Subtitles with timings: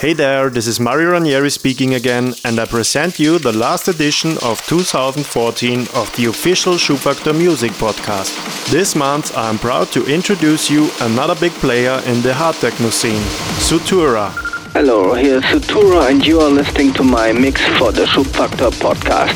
[0.00, 4.38] Hey there, this is Mario Ranieri speaking again, and I present you the last edition
[4.44, 8.30] of 2014 of the official Schubfaktor Music Podcast.
[8.70, 12.90] This month I am proud to introduce you another big player in the hard techno
[12.90, 13.24] scene,
[13.58, 14.30] Sutura.
[14.72, 19.34] Hello, here's Sutura, and you are listening to my mix for the Schubfaktor podcast.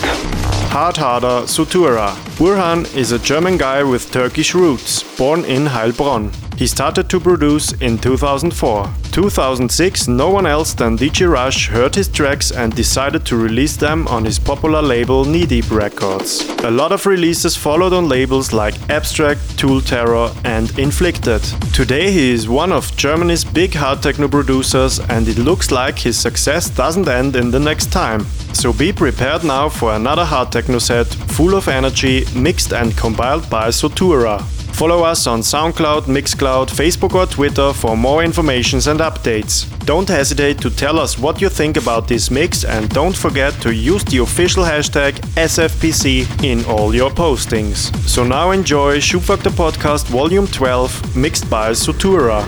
[0.71, 2.15] Hard Harder Sutura.
[2.39, 6.42] Burhan is a German guy with Turkish roots, born in Heilbronn.
[6.63, 8.89] He started to produce in 2004.
[9.11, 14.07] 2006, no one else than DJ Rush heard his tracks and decided to release them
[14.07, 16.49] on his popular label Knee Deep Records.
[16.61, 21.43] A lot of releases followed on labels like Abstract, Tool Terror, and Inflicted.
[21.75, 26.17] Today he is one of Germany's big hard techno producers, and it looks like his
[26.17, 28.25] success doesn't end in the next time.
[28.55, 33.51] So be prepared now for another hard techno set full of energy, mixed and compiled
[33.51, 34.62] by Sutura.
[34.73, 39.67] Follow us on SoundCloud, Mixcloud, Facebook, or Twitter for more informations and updates.
[39.85, 43.73] Don't hesitate to tell us what you think about this mix and don't forget to
[43.73, 47.95] use the official hashtag SFPC in all your postings.
[48.09, 52.43] So now enjoy Schubfaktor Podcast Volume 12 mixed by Sutura.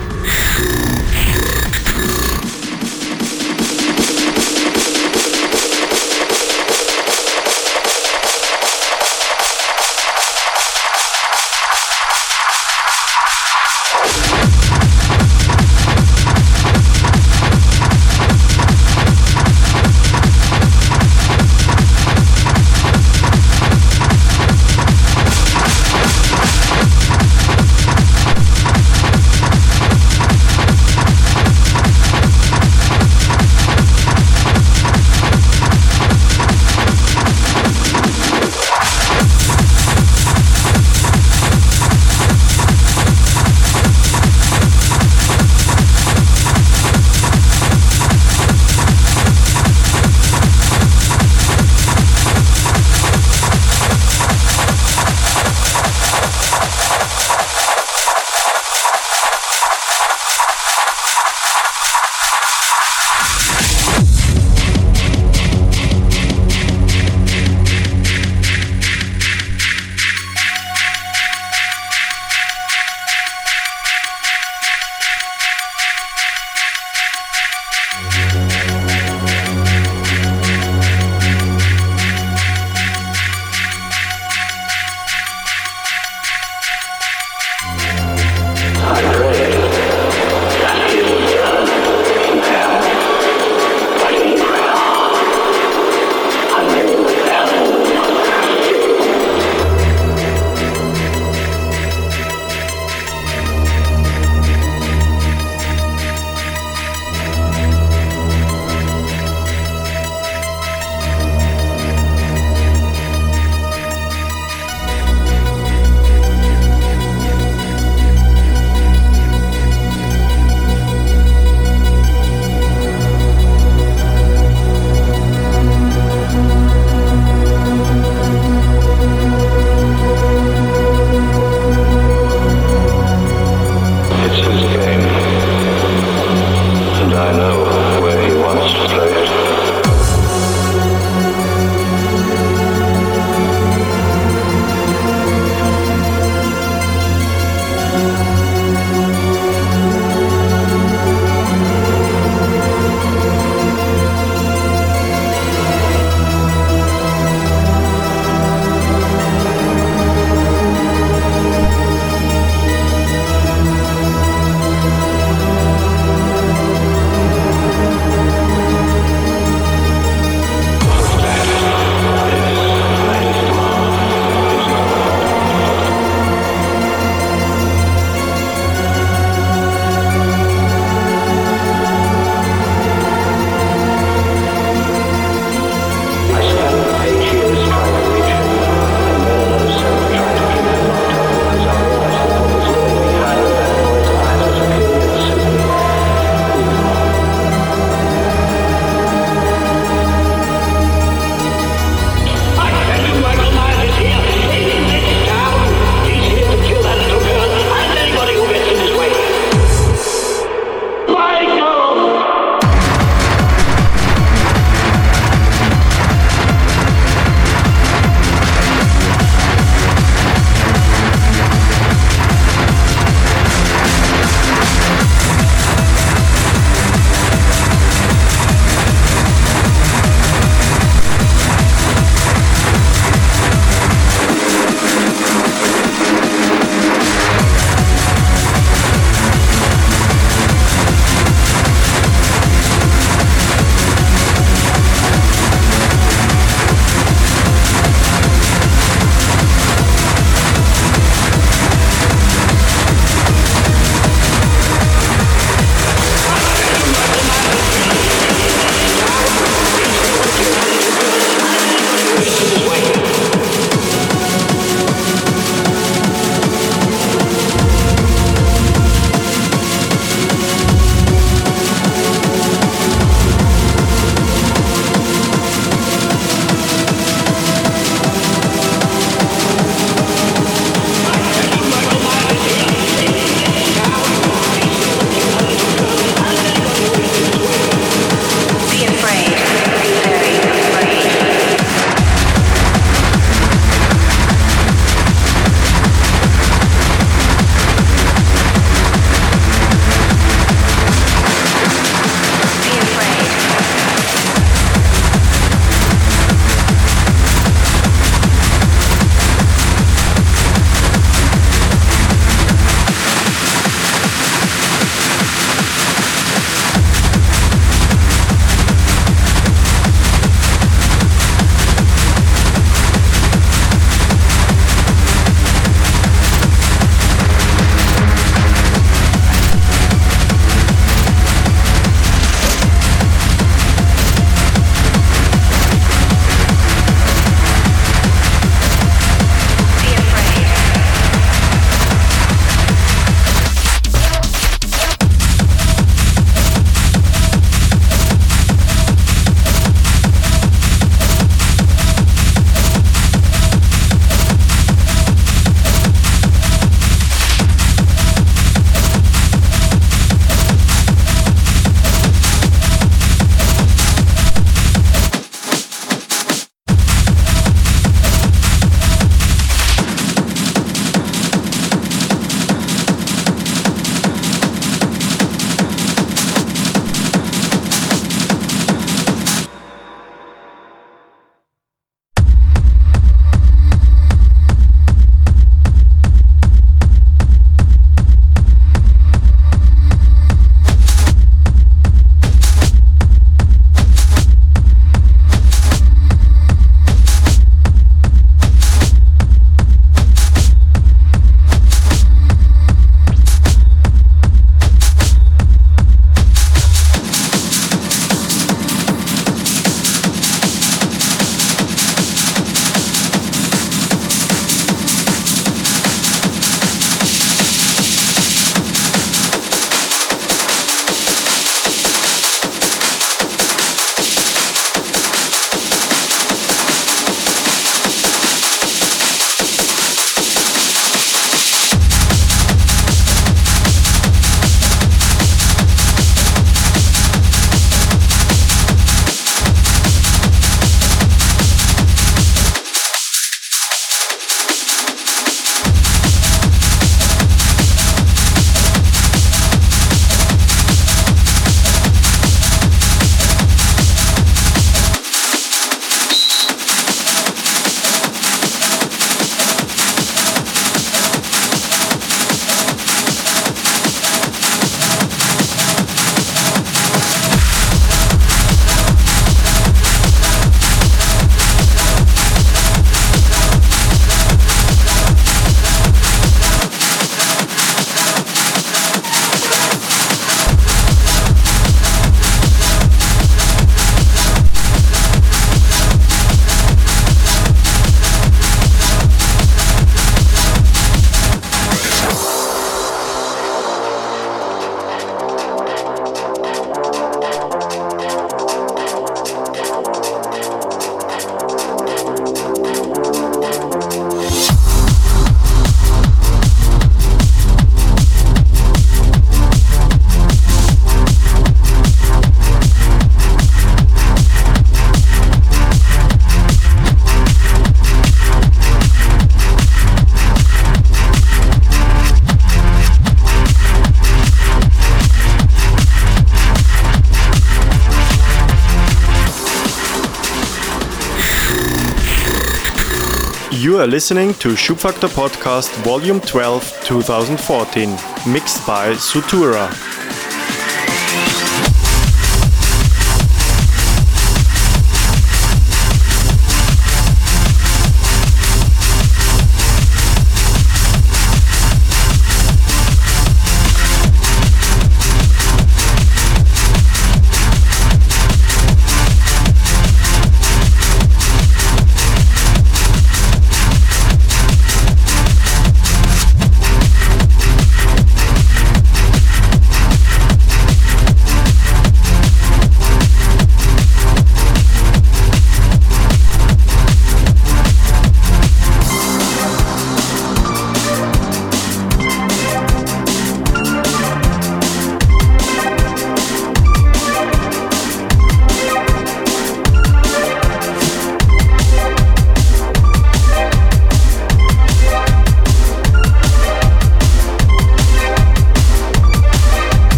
[533.84, 537.90] Are listening to Schubfaktor Podcast Volume 12 2014,
[538.32, 539.83] mixed by Sutura.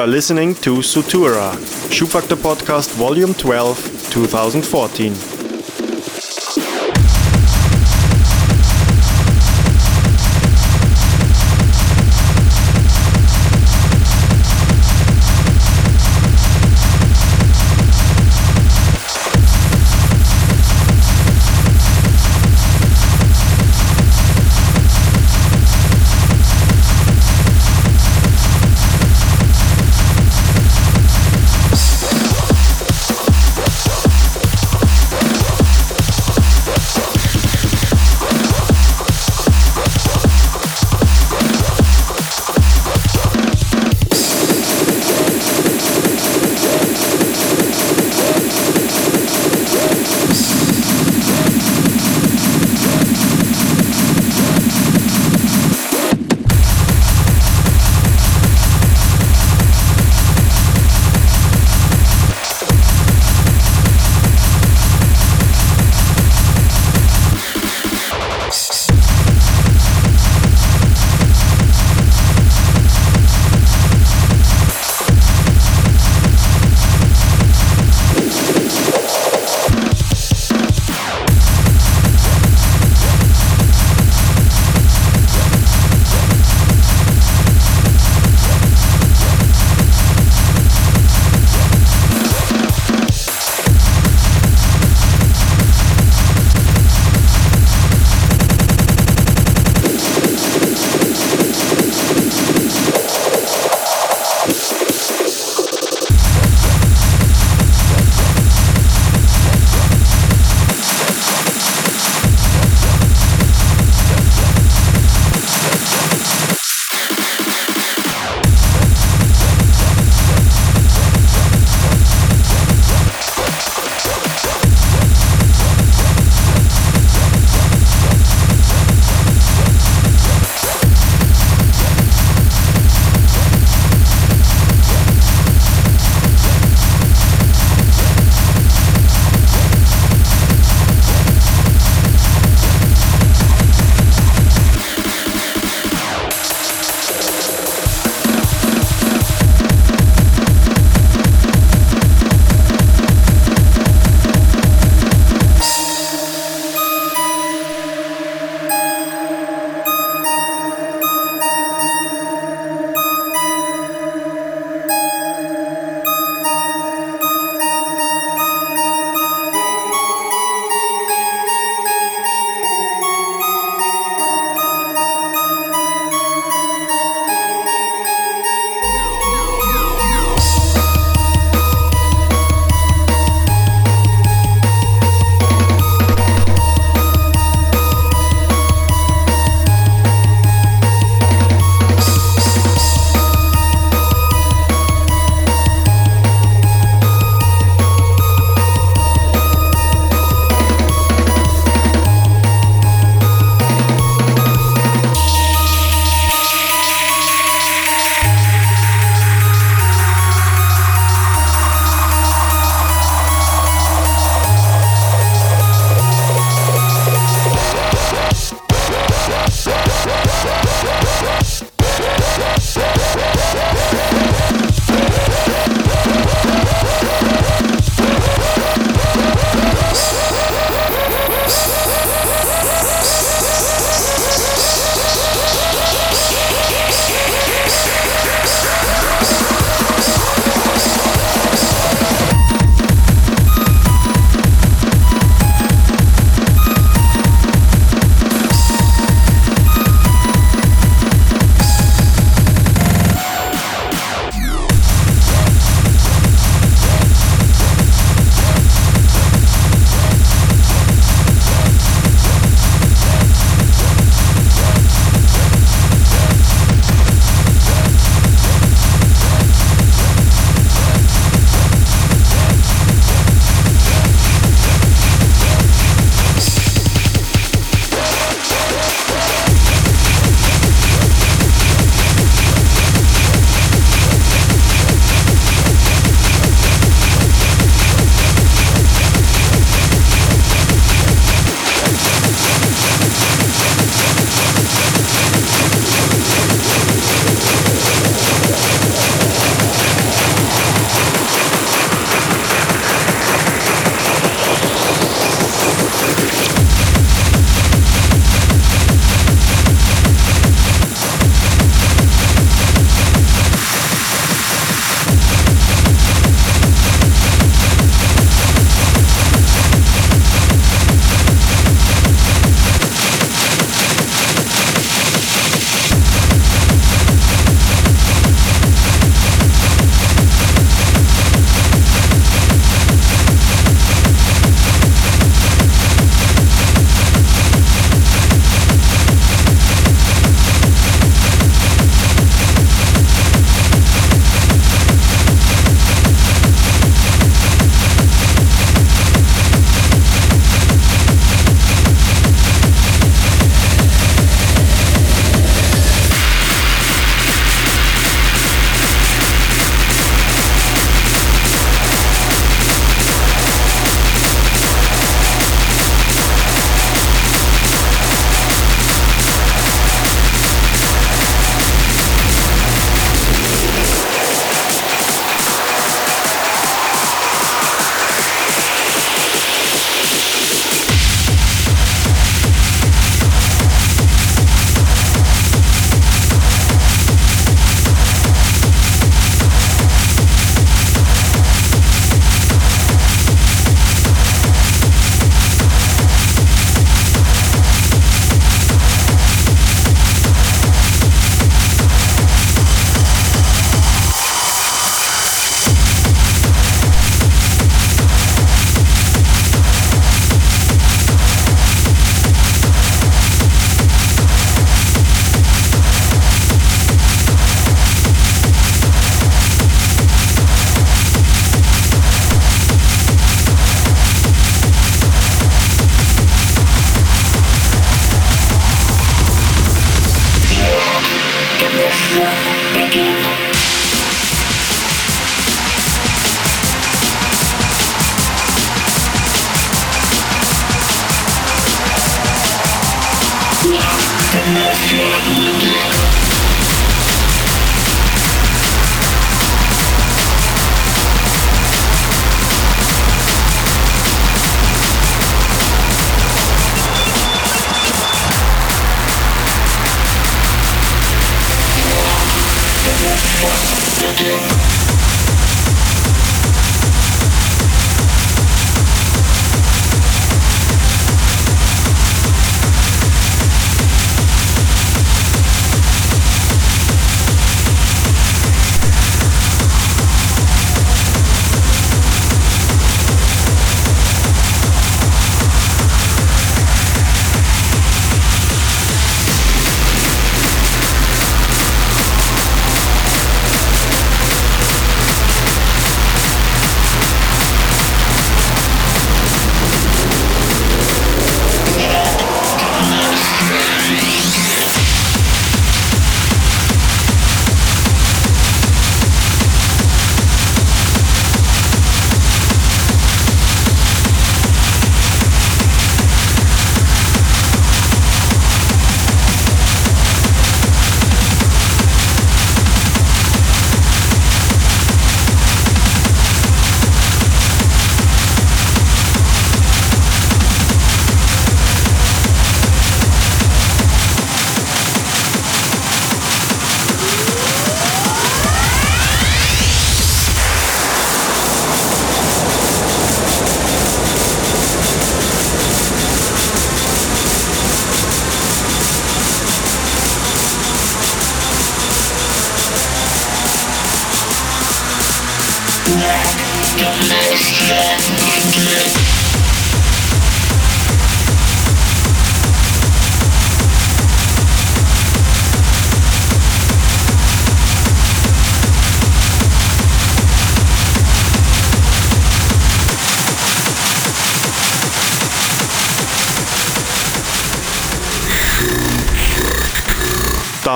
[0.00, 1.52] Are listening to Sutura,
[1.90, 5.29] Schubfaktor Podcast Volume 12, 2014.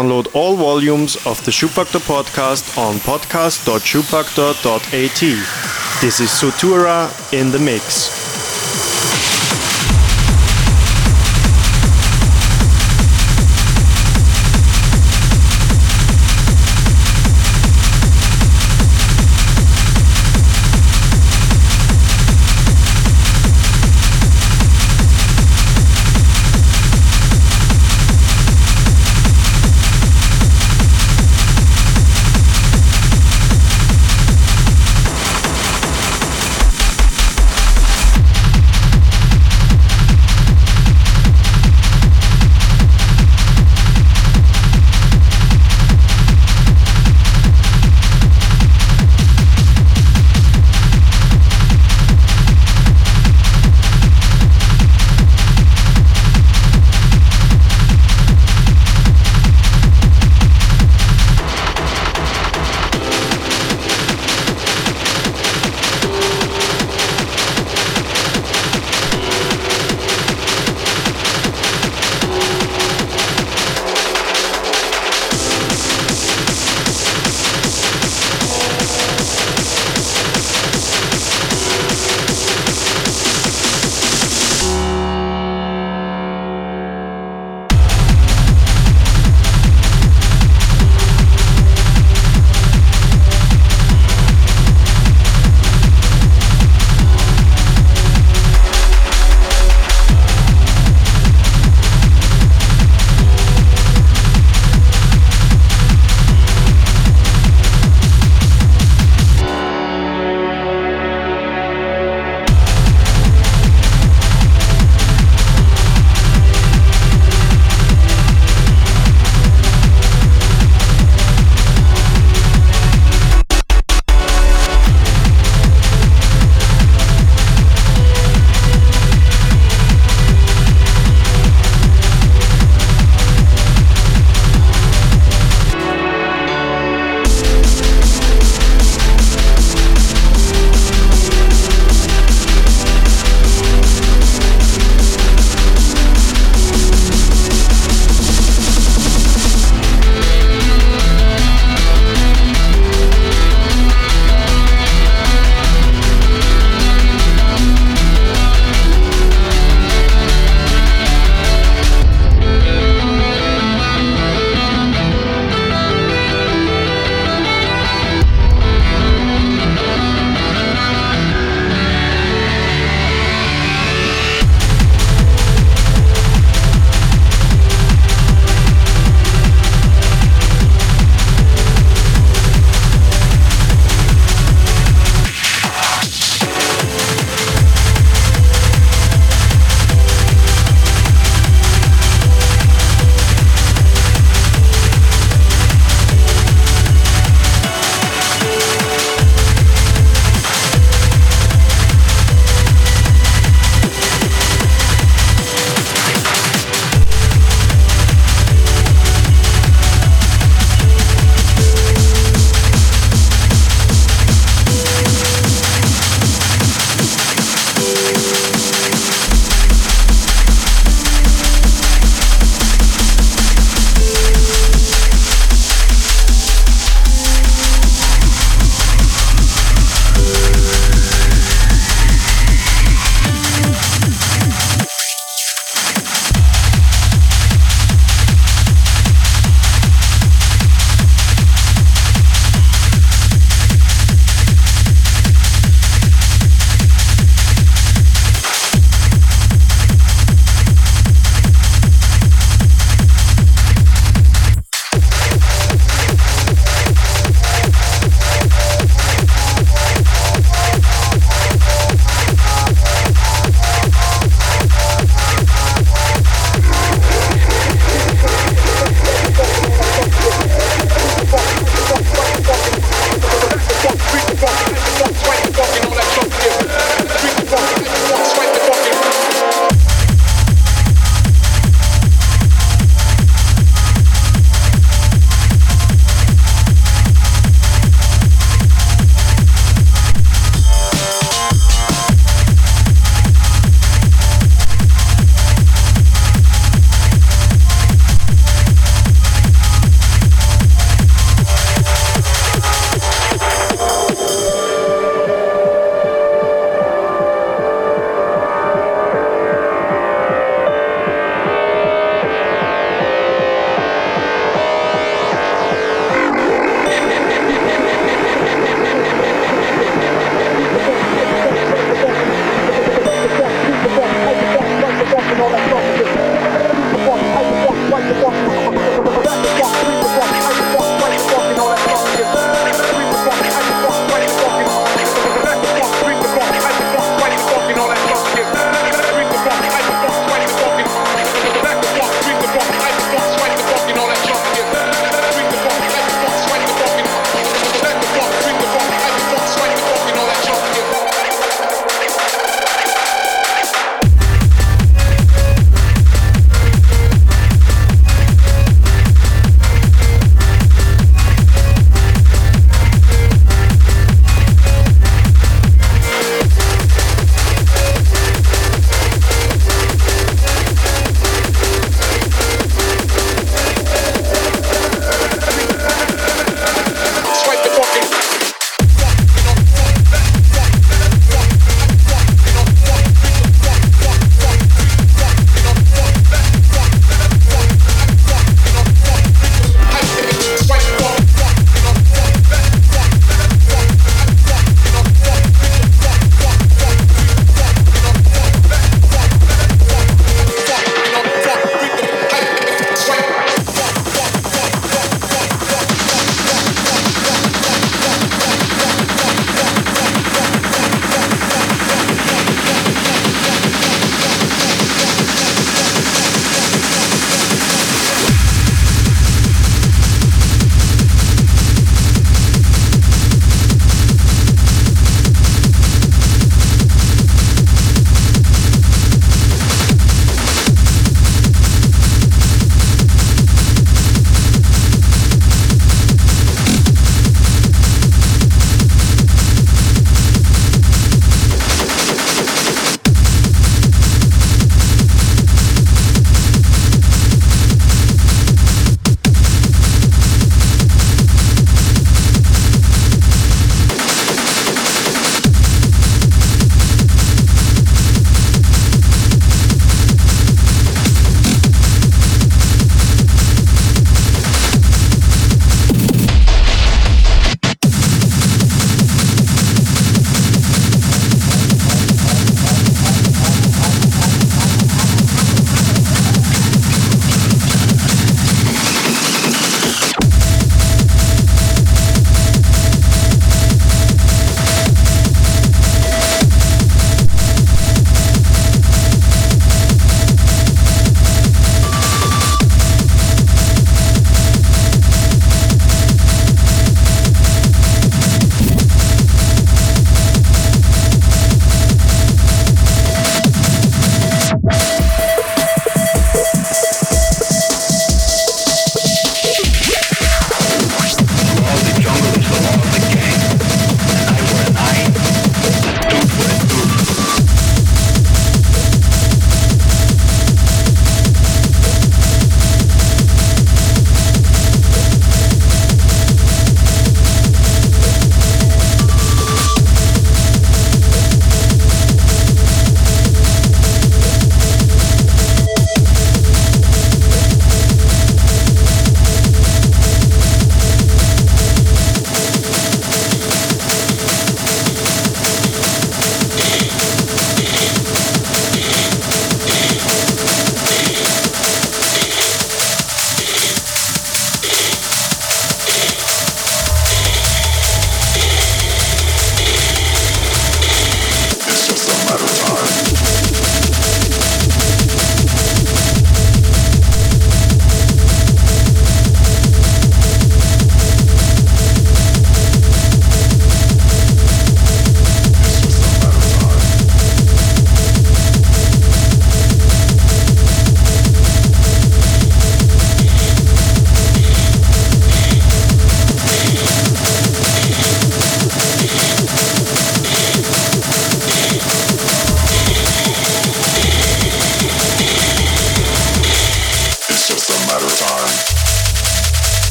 [0.00, 6.00] Download all volumes of the Schubfaktor podcast on podcast.schubfaktor.at.
[6.00, 8.19] This is Sutura in the mix.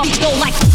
[0.00, 0.69] off the floor like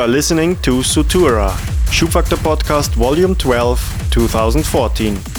[0.00, 1.50] are listening to Sutura,
[1.90, 5.29] Schubfaktor Podcast Volume 12, 2014.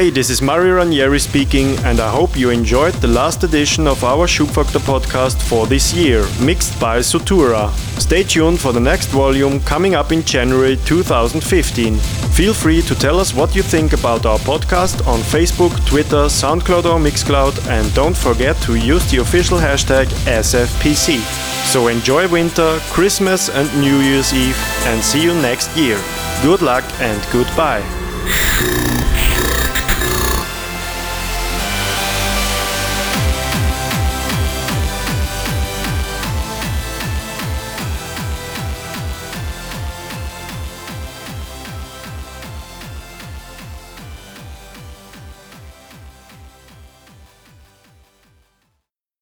[0.00, 4.02] Hey, this is Mario Ranieri speaking, and I hope you enjoyed the last edition of
[4.02, 7.68] our Schubfaktor podcast for this year, mixed by Sutura.
[8.00, 11.98] Stay tuned for the next volume coming up in January 2015.
[12.32, 16.86] Feel free to tell us what you think about our podcast on Facebook, Twitter, SoundCloud
[16.86, 21.20] or Mixcloud, and don't forget to use the official hashtag SFPC.
[21.66, 26.00] So enjoy winter, Christmas, and New Year's Eve, and see you next year.
[26.42, 27.84] Good luck and goodbye.